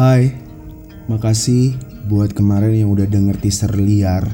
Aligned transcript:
Hai, 0.00 0.32
makasih 1.12 1.76
buat 2.08 2.32
kemarin 2.32 2.72
yang 2.72 2.88
udah 2.88 3.04
denger 3.04 3.36
teaser 3.36 3.76
liar. 3.76 4.24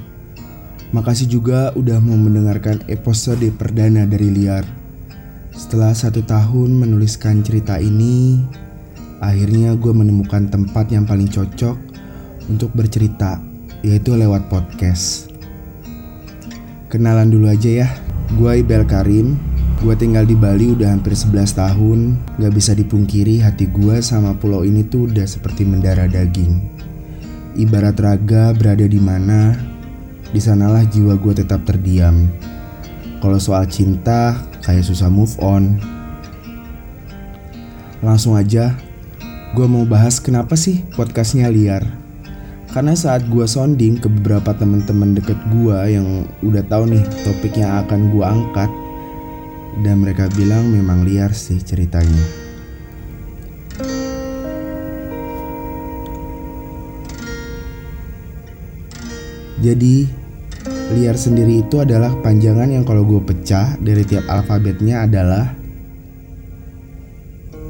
Makasih 0.94 1.26
juga 1.26 1.74
udah 1.74 1.98
mau 1.98 2.14
mendengarkan 2.14 2.86
episode 2.86 3.42
perdana 3.58 4.06
dari 4.06 4.30
liar. 4.30 4.62
Setelah 5.50 5.90
satu 5.90 6.22
tahun 6.22 6.70
menuliskan 6.70 7.42
cerita 7.42 7.82
ini, 7.82 8.46
akhirnya 9.18 9.74
gue 9.74 9.90
menemukan 9.90 10.46
tempat 10.46 10.86
yang 10.94 11.02
paling 11.02 11.26
cocok 11.26 11.74
untuk 12.46 12.70
bercerita, 12.70 13.42
yaitu 13.82 14.14
lewat 14.14 14.46
podcast. 14.46 15.34
Kenalan 16.86 17.26
dulu 17.26 17.50
aja 17.50 17.82
ya, 17.82 17.88
gue 18.38 18.62
Ibel 18.62 18.86
Karim, 18.86 19.34
Gue 19.80 19.92
tinggal 19.92 20.24
di 20.24 20.32
Bali 20.32 20.72
udah 20.72 20.96
hampir 20.96 21.12
11 21.12 21.52
tahun 21.52 21.98
Gak 22.40 22.52
bisa 22.56 22.72
dipungkiri 22.72 23.44
hati 23.44 23.68
gue 23.68 24.00
sama 24.00 24.32
pulau 24.32 24.64
ini 24.64 24.84
tuh 24.88 25.08
udah 25.08 25.28
seperti 25.28 25.68
mendarah 25.68 26.08
daging 26.08 26.76
Ibarat 27.56 27.96
raga 27.96 28.52
berada 28.52 28.84
di 28.84 29.00
mana, 29.00 29.56
di 30.28 30.36
sanalah 30.36 30.84
jiwa 30.84 31.16
gue 31.16 31.40
tetap 31.40 31.64
terdiam. 31.64 32.28
Kalau 33.24 33.40
soal 33.40 33.64
cinta, 33.64 34.36
kayak 34.60 34.84
susah 34.84 35.08
move 35.08 35.32
on. 35.40 35.80
Langsung 38.04 38.36
aja, 38.36 38.76
gue 39.56 39.64
mau 39.64 39.88
bahas 39.88 40.20
kenapa 40.20 40.52
sih 40.52 40.84
podcastnya 41.00 41.48
liar. 41.48 41.80
Karena 42.76 42.92
saat 42.92 43.24
gue 43.24 43.48
sounding 43.48 44.04
ke 44.04 44.12
beberapa 44.20 44.52
teman-teman 44.52 45.16
deket 45.16 45.40
gue 45.48 45.96
yang 45.96 46.28
udah 46.44 46.60
tahu 46.68 46.92
nih 46.92 47.00
topik 47.24 47.56
yang 47.56 47.88
akan 47.88 48.12
gue 48.12 48.20
angkat, 48.20 48.68
dan 49.80 50.00
mereka 50.00 50.30
bilang 50.32 50.72
memang 50.72 51.04
liar 51.04 51.36
sih 51.36 51.60
ceritanya. 51.60 52.46
Jadi, 59.56 60.06
liar 60.94 61.16
sendiri 61.18 61.64
itu 61.64 61.82
adalah 61.82 62.12
panjangan 62.22 62.70
yang 62.70 62.84
kalau 62.86 63.02
gue 63.02 63.18
pecah 63.24 63.74
dari 63.80 64.04
tiap 64.06 64.28
alfabetnya 64.30 65.08
adalah 65.08 65.56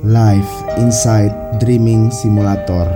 Life 0.05 0.53
Inside 0.77 1.59
Dreaming 1.63 2.13
Simulator. 2.13 2.91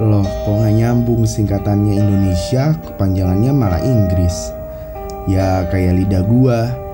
Loh, 0.00 0.24
kok 0.24 0.64
gak 0.64 0.74
nyambung 0.74 1.28
singkatannya 1.28 1.96
Indonesia, 1.96 2.72
kepanjangannya 2.82 3.52
malah 3.52 3.84
Inggris. 3.84 4.48
Ya 5.28 5.68
kayak 5.68 6.00
lidah 6.00 6.24
gua 6.24 6.89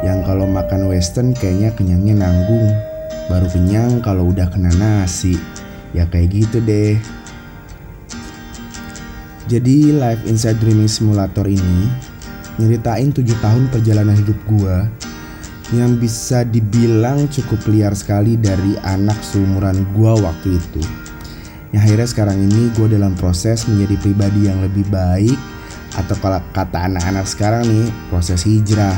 yang 0.00 0.24
kalau 0.24 0.48
makan 0.48 0.88
western 0.88 1.36
kayaknya 1.36 1.72
kenyangnya 1.76 2.24
nanggung. 2.24 2.72
Baru 3.28 3.46
kenyang 3.52 4.00
kalau 4.00 4.32
udah 4.32 4.48
kena 4.48 4.72
nasi. 4.80 5.36
Ya 5.92 6.08
kayak 6.08 6.32
gitu 6.32 6.58
deh. 6.64 6.96
Jadi 9.50 9.90
Life 9.90 10.22
Inside 10.30 10.62
Dreaming 10.62 10.86
Simulator 10.86 11.44
ini 11.44 11.90
nyeritain 12.62 13.10
7 13.10 13.26
tahun 13.42 13.66
perjalanan 13.74 14.14
hidup 14.14 14.38
gua 14.46 14.86
yang 15.74 15.98
bisa 15.98 16.46
dibilang 16.46 17.26
cukup 17.30 17.58
liar 17.70 17.94
sekali 17.94 18.38
dari 18.38 18.78
anak 18.86 19.18
seumuran 19.22 19.82
gua 19.94 20.14
waktu 20.18 20.54
itu. 20.54 20.82
Yang 21.70 21.82
akhirnya 21.86 22.08
sekarang 22.10 22.38
ini 22.50 22.70
gue 22.74 22.86
dalam 22.90 23.14
proses 23.14 23.62
menjadi 23.70 23.94
pribadi 24.02 24.50
yang 24.50 24.58
lebih 24.58 24.82
baik 24.90 25.38
atau 25.94 26.14
kalau 26.18 26.42
kata 26.50 26.90
anak-anak 26.90 27.26
sekarang 27.26 27.62
nih 27.66 27.86
proses 28.10 28.42
hijrah 28.42 28.94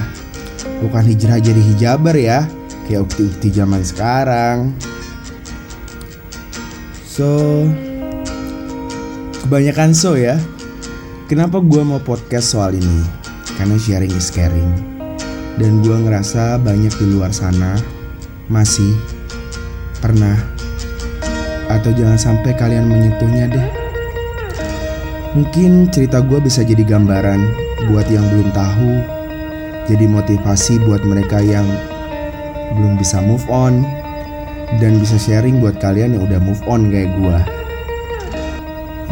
bukan 0.83 1.05
hijrah 1.07 1.39
jadi 1.39 1.63
hijaber 1.63 2.17
ya 2.19 2.47
kayak 2.87 3.07
ukti-ukti 3.09 3.49
zaman 3.55 3.81
sekarang. 3.81 4.75
So 7.07 7.29
kebanyakan 9.47 9.93
so 9.93 10.17
ya. 10.17 10.39
Kenapa 11.31 11.65
gue 11.65 11.81
mau 11.81 11.97
podcast 11.97 12.53
soal 12.53 12.77
ini? 12.77 13.01
Karena 13.57 13.81
sharing 13.81 14.13
is 14.13 14.29
caring. 14.29 14.69
Dan 15.57 15.81
gue 15.81 15.97
ngerasa 15.97 16.61
banyak 16.61 16.93
di 17.01 17.07
luar 17.09 17.33
sana 17.33 17.77
masih 18.53 18.93
pernah 20.01 20.37
atau 21.73 21.89
jangan 21.97 22.21
sampai 22.21 22.53
kalian 22.53 22.85
menyentuhnya 22.85 23.49
deh. 23.49 23.69
Mungkin 25.33 25.89
cerita 25.89 26.21
gue 26.21 26.37
bisa 26.45 26.61
jadi 26.61 26.85
gambaran 26.85 27.41
buat 27.89 28.05
yang 28.13 28.29
belum 28.29 28.53
tahu 28.53 29.12
jadi 29.93 30.09
motivasi 30.09 30.81
buat 30.89 31.05
mereka 31.05 31.45
yang 31.45 31.69
belum 32.73 32.97
bisa 32.97 33.21
move 33.21 33.45
on 33.53 33.85
dan 34.81 34.97
bisa 34.97 35.21
sharing 35.21 35.61
buat 35.61 35.77
kalian 35.85 36.17
yang 36.17 36.25
udah 36.25 36.41
move 36.41 36.65
on 36.65 36.89
kayak 36.89 37.13
gua. 37.21 37.45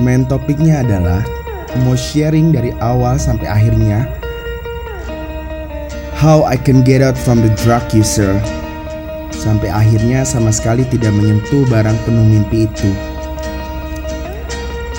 Main 0.00 0.24
topiknya 0.24 0.80
adalah 0.80 1.20
mau 1.84 1.92
sharing 1.92 2.56
dari 2.56 2.72
awal 2.80 3.20
sampai 3.20 3.44
akhirnya. 3.44 4.08
How 6.16 6.48
I 6.48 6.56
can 6.56 6.80
get 6.80 7.04
out 7.04 7.20
from 7.20 7.44
the 7.44 7.52
drug 7.60 7.84
user. 7.92 8.40
Sampai 9.36 9.68
akhirnya 9.68 10.24
sama 10.24 10.48
sekali 10.52 10.88
tidak 10.88 11.12
menyentuh 11.12 11.68
barang 11.68 11.96
penuh 12.08 12.24
mimpi 12.24 12.64
itu. 12.64 12.92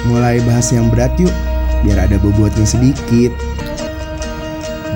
Mulai 0.05 0.41
bahas 0.45 0.69
yang 0.73 0.89
berat 0.89 1.13
yuk 1.21 1.33
Biar 1.81 2.05
ada 2.05 2.21
bobotnya 2.21 2.65
sedikit. 2.65 3.33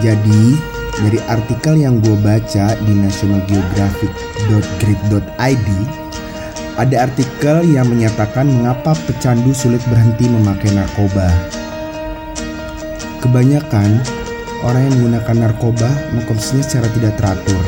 Jadi, 0.05 0.74
dari 1.03 1.19
artikel 1.27 1.75
yang 1.75 1.99
gue 1.99 2.15
baca 2.23 2.79
di 2.79 2.93
nationalgeographic.grid.id, 2.95 5.67
ada 6.75 7.07
artikel 7.07 7.63
yang 7.67 7.87
menyatakan 7.91 8.47
mengapa 8.47 8.95
pecandu 9.07 9.51
sulit 9.51 9.83
berhenti 9.91 10.31
memakai 10.31 10.71
narkoba. 10.71 11.27
Kebanyakan 13.19 13.99
orang 14.63 14.81
yang 14.87 14.95
menggunakan 14.99 15.37
narkoba 15.49 15.89
mengkonsumsinya 16.15 16.63
secara 16.63 16.87
tidak 16.95 17.19
teratur. 17.19 17.63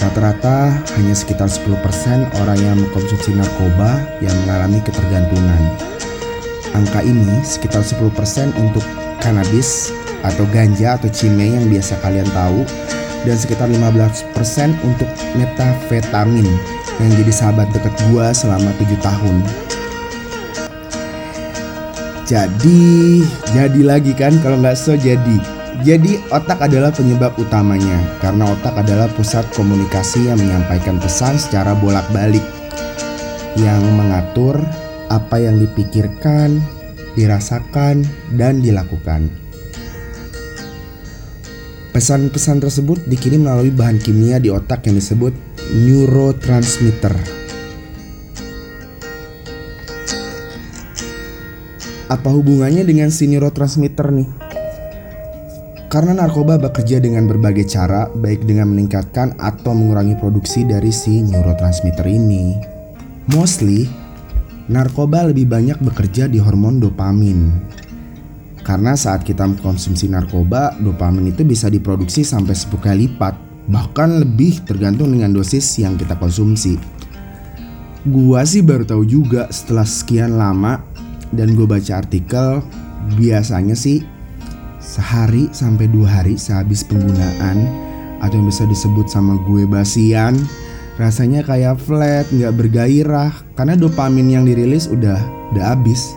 Rata-rata 0.00 0.80
hanya 0.96 1.12
sekitar 1.12 1.52
10% 1.52 1.76
orang 2.40 2.56
yang 2.56 2.80
mengkonsumsi 2.80 3.36
narkoba 3.36 4.00
yang 4.24 4.32
mengalami 4.44 4.80
ketergantungan. 4.80 5.62
Angka 6.72 7.04
ini 7.04 7.44
sekitar 7.44 7.84
10% 7.84 8.08
untuk 8.56 8.80
kanabis 9.20 9.92
atau 10.24 10.44
ganja 10.52 10.96
atau 11.00 11.08
cime 11.08 11.56
yang 11.56 11.66
biasa 11.68 11.96
kalian 12.04 12.28
tahu 12.32 12.64
dan 13.24 13.36
sekitar 13.36 13.68
15% 13.68 14.32
untuk 14.84 15.08
metafetamin 15.36 16.48
yang 17.00 17.10
jadi 17.16 17.32
sahabat 17.32 17.68
dekat 17.72 17.92
gua 18.08 18.32
selama 18.32 18.72
7 18.76 18.96
tahun. 19.00 19.36
Jadi, 22.30 23.26
jadi 23.50 23.80
lagi 23.82 24.14
kan 24.14 24.38
kalau 24.38 24.60
nggak 24.62 24.78
so 24.78 24.94
jadi. 24.94 25.60
Jadi 25.80 26.20
otak 26.28 26.60
adalah 26.60 26.92
penyebab 26.92 27.34
utamanya 27.40 27.98
karena 28.20 28.52
otak 28.52 28.76
adalah 28.76 29.08
pusat 29.16 29.42
komunikasi 29.56 30.28
yang 30.28 30.36
menyampaikan 30.36 31.00
pesan 31.00 31.40
secara 31.40 31.72
bolak-balik 31.72 32.44
yang 33.58 33.80
mengatur 33.96 34.60
apa 35.10 35.42
yang 35.42 35.58
dipikirkan, 35.58 36.62
dirasakan, 37.18 38.06
dan 38.38 38.62
dilakukan. 38.62 39.26
Pesan-pesan 41.90 42.62
tersebut 42.62 43.02
dikirim 43.10 43.42
melalui 43.42 43.74
bahan 43.74 43.98
kimia 43.98 44.38
di 44.38 44.46
otak 44.46 44.86
yang 44.86 44.94
disebut 44.94 45.34
neurotransmitter. 45.74 47.10
Apa 52.06 52.30
hubungannya 52.30 52.86
dengan 52.86 53.10
si 53.10 53.26
neurotransmitter 53.26 54.06
nih? 54.14 54.30
Karena 55.90 56.14
narkoba 56.14 56.62
bekerja 56.62 57.02
dengan 57.02 57.26
berbagai 57.26 57.66
cara, 57.66 58.06
baik 58.06 58.46
dengan 58.46 58.70
meningkatkan 58.70 59.34
atau 59.42 59.74
mengurangi 59.74 60.14
produksi 60.14 60.62
dari 60.62 60.94
si 60.94 61.26
neurotransmitter 61.26 62.06
ini. 62.06 62.54
Mostly, 63.34 63.90
narkoba 64.70 65.26
lebih 65.26 65.50
banyak 65.50 65.82
bekerja 65.82 66.30
di 66.30 66.38
hormon 66.38 66.78
dopamin 66.78 67.50
karena 68.70 68.94
saat 68.94 69.26
kita 69.26 69.42
mengkonsumsi 69.50 70.06
narkoba, 70.06 70.78
dopamin 70.78 71.34
itu 71.34 71.42
bisa 71.42 71.66
diproduksi 71.66 72.22
sampai 72.22 72.54
10 72.54 72.78
kali 72.78 73.10
lipat, 73.10 73.34
bahkan 73.66 74.22
lebih 74.22 74.62
tergantung 74.62 75.10
dengan 75.10 75.34
dosis 75.34 75.66
yang 75.82 75.98
kita 75.98 76.14
konsumsi. 76.14 76.78
Gua 78.06 78.46
sih 78.46 78.62
baru 78.62 78.86
tahu 78.86 79.02
juga 79.02 79.50
setelah 79.50 79.82
sekian 79.82 80.38
lama 80.38 80.86
dan 81.34 81.58
gue 81.58 81.66
baca 81.66 81.98
artikel, 81.98 82.62
biasanya 83.18 83.74
sih 83.74 84.06
sehari 84.78 85.50
sampai 85.50 85.90
dua 85.90 86.22
hari 86.22 86.38
sehabis 86.38 86.86
penggunaan 86.86 87.66
atau 88.22 88.38
yang 88.38 88.46
bisa 88.46 88.70
disebut 88.70 89.10
sama 89.10 89.34
gue 89.50 89.66
basian 89.66 90.38
rasanya 90.94 91.42
kayak 91.42 91.74
flat 91.82 92.30
nggak 92.30 92.54
bergairah. 92.54 93.34
Karena 93.58 93.74
dopamin 93.74 94.30
yang 94.30 94.46
dirilis 94.46 94.86
udah 94.86 95.18
udah 95.50 95.74
habis 95.74 96.14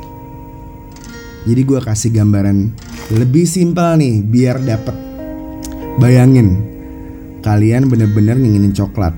jadi 1.44 1.62
gue 1.68 1.80
kasih 1.84 2.16
gambaran 2.16 2.72
lebih 3.12 3.44
simpel 3.44 4.00
nih 4.00 4.24
biar 4.24 4.64
dapet. 4.64 4.96
Bayangin 6.00 6.64
kalian 7.44 7.92
bener-bener 7.92 8.40
nginginin 8.40 8.72
coklat. 8.72 9.12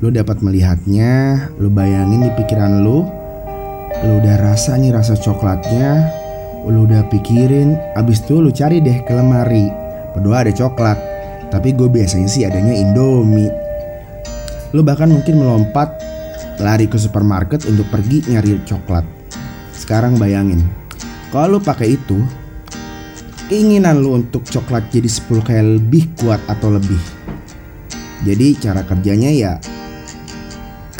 Lo 0.00 0.08
dapat 0.08 0.40
melihatnya, 0.40 1.48
lo 1.60 1.68
bayangin 1.68 2.24
di 2.24 2.32
pikiran 2.32 2.80
lo 2.80 3.04
Lu 4.00 4.16
udah 4.16 4.36
rasa 4.40 4.80
nih 4.80 4.96
rasa 4.96 5.12
coklatnya 5.12 6.08
Lu 6.64 6.88
udah 6.88 7.04
pikirin 7.12 7.76
Abis 8.00 8.24
itu 8.24 8.40
lu 8.40 8.48
cari 8.48 8.80
deh 8.80 9.04
ke 9.04 9.12
lemari. 9.12 9.68
Berdua 10.16 10.40
ada 10.40 10.56
coklat 10.56 10.96
Tapi 11.52 11.76
gue 11.76 11.84
biasanya 11.84 12.32
sih 12.32 12.48
adanya 12.48 12.72
Indomie. 12.72 13.52
Lu 14.72 14.80
bahkan 14.80 15.12
mungkin 15.12 15.36
melompat 15.36 16.00
Lari 16.64 16.88
ke 16.88 16.96
supermarket 16.96 17.68
untuk 17.68 17.88
pergi 17.92 18.24
nyari 18.24 18.56
coklat. 18.64 19.04
Sekarang 19.76 20.16
bayangin 20.16 20.79
Kalau 21.30 21.62
pakai 21.62 21.94
itu 21.94 22.18
Keinginan 23.50 24.02
lu 24.02 24.14
untuk 24.18 24.46
coklat 24.46 24.90
jadi 24.94 25.10
10 25.10 25.46
kali 25.46 25.62
lebih 25.78 26.10
kuat 26.18 26.38
atau 26.46 26.70
lebih 26.74 26.98
Jadi 28.26 28.58
cara 28.58 28.82
kerjanya 28.86 29.30
ya 29.30 29.54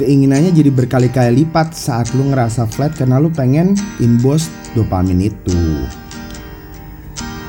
keinginannya 0.00 0.56
jadi 0.56 0.72
berkali-kali 0.72 1.44
lipat 1.44 1.76
saat 1.76 2.08
lu 2.16 2.32
ngerasa 2.32 2.64
flat 2.64 2.96
karena 2.96 3.20
lu 3.20 3.28
pengen 3.28 3.76
inbox 4.00 4.48
dopamin 4.72 5.28
itu. 5.28 5.84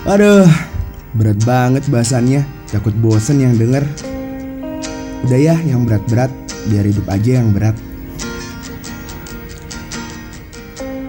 Aduh, 0.04 0.50
berat 1.16 1.40
banget 1.48 1.88
bahasannya. 1.88 2.44
Takut 2.68 2.92
bosen 3.00 3.40
yang 3.40 3.56
denger. 3.56 3.88
Udah 5.24 5.40
ya 5.40 5.56
yang 5.64 5.88
berat-berat, 5.88 6.34
biar 6.68 6.84
hidup 6.84 7.08
aja 7.08 7.40
yang 7.40 7.56
berat. 7.56 7.78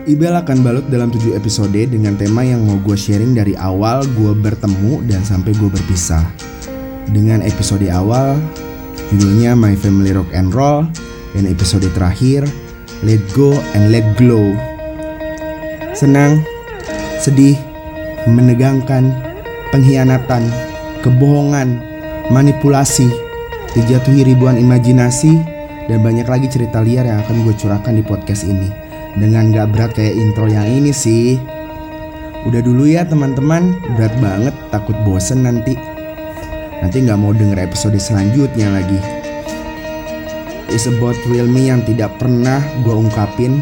Ibel 0.03 0.35
akan 0.35 0.67
balut 0.67 0.91
dalam 0.91 1.15
7 1.15 1.39
episode 1.39 1.79
dengan 1.79 2.19
tema 2.19 2.43
yang 2.43 2.67
mau 2.67 2.75
gue 2.83 2.99
sharing 2.99 3.39
dari 3.39 3.55
awal 3.55 4.03
gue 4.03 4.35
bertemu 4.35 4.99
dan 5.07 5.23
sampai 5.23 5.55
gue 5.55 5.71
berpisah. 5.71 6.27
Dengan 7.15 7.39
episode 7.39 7.87
awal, 7.87 8.35
judulnya 9.15 9.55
My 9.55 9.79
Family 9.79 10.11
Rock 10.11 10.27
and 10.35 10.51
Roll, 10.51 10.91
dan 11.39 11.47
episode 11.47 11.87
terakhir 11.95 12.43
Let 13.07 13.23
Go 13.31 13.55
and 13.79 13.95
Let 13.95 14.03
Glow. 14.19 14.51
Senang, 15.95 16.43
sedih, 17.23 17.55
menegangkan, 18.27 19.07
pengkhianatan, 19.71 20.51
kebohongan, 21.07 21.79
manipulasi, 22.35 23.07
dijatuhi 23.79 24.27
ribuan 24.35 24.59
imajinasi, 24.59 25.39
dan 25.87 26.03
banyak 26.03 26.27
lagi 26.27 26.51
cerita 26.51 26.83
liar 26.83 27.07
yang 27.07 27.23
akan 27.23 27.47
gue 27.47 27.55
curahkan 27.55 27.95
di 27.95 28.03
podcast 28.03 28.43
ini. 28.51 28.82
Dengan 29.17 29.53
gak 29.53 29.77
berat 29.77 29.93
kayak 29.97 30.17
intro 30.17 30.49
yang 30.49 30.65
ini 30.69 30.93
sih. 30.93 31.37
Udah 32.49 32.65
dulu 32.65 32.89
ya 32.89 33.07
teman-teman, 33.07 33.77
berat 33.95 34.15
banget, 34.19 34.55
takut 34.73 34.97
bosen 35.05 35.45
nanti. 35.47 35.77
Nanti 36.81 36.97
gak 37.05 37.21
mau 37.21 37.31
denger 37.31 37.59
episode 37.61 37.99
selanjutnya 38.01 38.73
lagi 38.73 39.23
is 40.73 40.89
about 40.89 41.15
real 41.29 41.45
me 41.45 41.69
yang 41.69 41.85
tidak 41.85 42.09
pernah 42.17 42.65
gue 42.81 42.97
ungkapin 42.97 43.61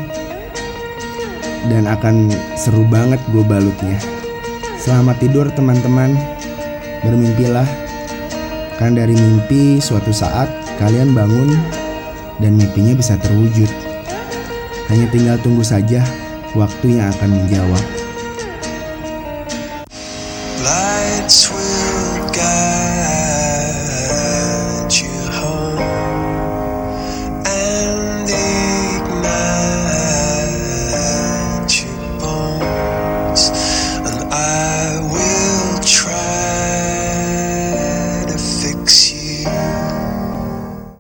dan 1.67 1.91
akan 1.91 2.31
seru 2.55 2.87
banget 2.87 3.19
gue 3.35 3.43
balutnya. 3.43 3.99
Selamat 4.79 5.19
tidur 5.21 5.51
teman-teman, 5.53 6.15
bermimpilah. 7.05 7.67
Kan 8.81 8.97
dari 8.97 9.13
mimpi 9.13 9.77
suatu 9.77 10.09
saat 10.09 10.49
kalian 10.81 11.13
bangun 11.13 11.53
dan 12.41 12.57
mimpinya 12.57 12.97
bisa 12.97 13.21
terwujud. 13.21 13.90
Hanya 14.91 15.07
tinggal 15.15 15.39
tunggu 15.39 15.63
saja 15.63 16.03
waktu 16.59 16.99
yang 16.99 17.15
akan 17.15 17.31
menjawab. 17.31 17.85